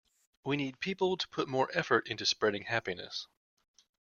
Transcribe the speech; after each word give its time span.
We 0.43 0.57
need 0.57 0.79
people 0.79 1.15
to 1.15 1.27
put 1.27 1.47
more 1.47 1.69
effort 1.75 2.07
into 2.07 2.25
spreading 2.25 2.63
happiness. 2.63 3.27